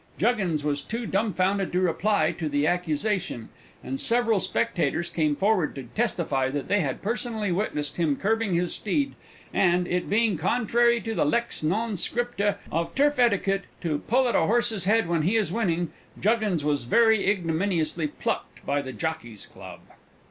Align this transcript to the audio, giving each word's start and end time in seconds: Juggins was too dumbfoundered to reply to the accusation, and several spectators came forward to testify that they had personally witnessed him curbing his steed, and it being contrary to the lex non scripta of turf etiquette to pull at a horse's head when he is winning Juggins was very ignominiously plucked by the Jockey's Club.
Juggins 0.17 0.63
was 0.63 0.81
too 0.81 1.05
dumbfoundered 1.05 1.71
to 1.73 1.79
reply 1.79 2.31
to 2.39 2.49
the 2.49 2.65
accusation, 2.65 3.49
and 3.83 4.01
several 4.01 4.39
spectators 4.39 5.11
came 5.11 5.35
forward 5.35 5.75
to 5.75 5.83
testify 5.93 6.49
that 6.49 6.67
they 6.67 6.79
had 6.79 7.03
personally 7.03 7.51
witnessed 7.51 7.97
him 7.97 8.15
curbing 8.15 8.55
his 8.55 8.73
steed, 8.73 9.13
and 9.53 9.87
it 9.87 10.09
being 10.09 10.37
contrary 10.37 10.99
to 11.01 11.13
the 11.13 11.23
lex 11.23 11.61
non 11.61 11.93
scripta 11.95 12.57
of 12.71 12.95
turf 12.95 13.19
etiquette 13.19 13.65
to 13.81 13.99
pull 13.99 14.27
at 14.27 14.33
a 14.35 14.47
horse's 14.47 14.85
head 14.85 15.07
when 15.07 15.21
he 15.21 15.35
is 15.35 15.51
winning 15.51 15.93
Juggins 16.19 16.65
was 16.65 16.85
very 16.85 17.29
ignominiously 17.29 18.07
plucked 18.07 18.65
by 18.65 18.81
the 18.81 18.93
Jockey's 18.93 19.45
Club. 19.45 19.81